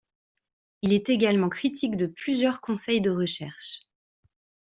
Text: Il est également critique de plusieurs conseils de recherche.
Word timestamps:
Il 0.81 0.93
est 0.93 1.09
également 1.09 1.49
critique 1.49 1.95
de 1.95 2.07
plusieurs 2.07 2.59
conseils 2.59 3.01
de 3.01 3.11
recherche. 3.11 3.83